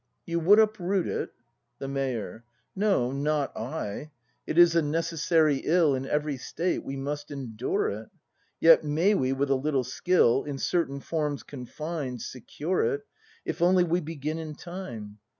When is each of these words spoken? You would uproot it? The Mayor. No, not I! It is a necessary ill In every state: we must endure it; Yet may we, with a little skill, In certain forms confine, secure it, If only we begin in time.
You 0.25 0.39
would 0.39 0.57
uproot 0.57 1.05
it? 1.07 1.29
The 1.77 1.87
Mayor. 1.87 2.43
No, 2.75 3.11
not 3.11 3.55
I! 3.55 4.09
It 4.47 4.57
is 4.57 4.75
a 4.75 4.81
necessary 4.81 5.57
ill 5.57 5.93
In 5.93 6.07
every 6.07 6.37
state: 6.37 6.83
we 6.83 6.95
must 6.95 7.29
endure 7.29 7.87
it; 7.91 8.09
Yet 8.59 8.83
may 8.83 9.13
we, 9.13 9.31
with 9.31 9.51
a 9.51 9.55
little 9.55 9.83
skill, 9.83 10.43
In 10.43 10.57
certain 10.57 11.01
forms 11.01 11.43
confine, 11.43 12.17
secure 12.17 12.81
it, 12.83 13.01
If 13.45 13.61
only 13.61 13.83
we 13.83 13.99
begin 14.01 14.39
in 14.39 14.55
time. 14.55 15.19